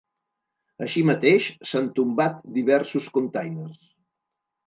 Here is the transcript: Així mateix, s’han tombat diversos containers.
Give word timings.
Així 0.85 1.03
mateix, 1.09 1.49
s’han 1.71 1.91
tombat 1.99 2.41
diversos 2.57 3.11
containers. 3.19 3.85